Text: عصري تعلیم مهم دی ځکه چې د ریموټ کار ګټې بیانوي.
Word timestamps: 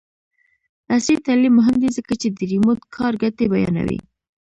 عصري 0.93 1.15
تعلیم 1.25 1.53
مهم 1.59 1.75
دی 1.81 1.89
ځکه 1.97 2.13
چې 2.21 2.27
د 2.31 2.39
ریموټ 2.51 2.79
کار 2.95 3.13
ګټې 3.23 3.45
بیانوي. 3.53 3.99